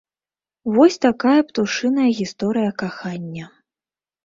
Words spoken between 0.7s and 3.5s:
Вось такая птушыная гісторыя кахання.